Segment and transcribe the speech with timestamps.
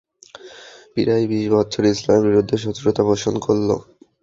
[0.93, 3.69] প্রায় বিশ বৎসর ইসলামের বিরুদ্ধে শত্রুতা পোষণ করল।